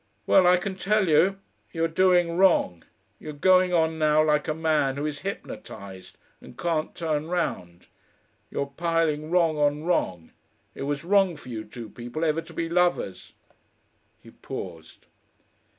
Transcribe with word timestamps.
Well, 0.25 0.47
I 0.47 0.57
can 0.57 0.77
tell 0.77 1.07
you, 1.07 1.37
you're 1.71 1.87
doing 1.87 2.35
wrong. 2.35 2.83
You're 3.19 3.33
going 3.33 3.71
on 3.71 3.99
now 3.99 4.23
like 4.23 4.47
a 4.47 4.53
man 4.55 4.97
who 4.97 5.05
is 5.05 5.19
hypnotised 5.19 6.17
and 6.41 6.57
can't 6.57 6.95
turn 6.95 7.27
round. 7.27 7.85
You're 8.49 8.65
piling 8.75 9.29
wrong 9.29 9.57
on 9.59 9.83
wrong. 9.83 10.31
It 10.73 10.85
was 10.89 11.05
wrong 11.05 11.35
for 11.35 11.49
you 11.49 11.63
two 11.65 11.87
people 11.87 12.25
ever 12.25 12.41
to 12.41 12.51
be 12.55 12.67
lovers." 12.67 13.33
He 14.19 14.31
paused. 14.31 15.05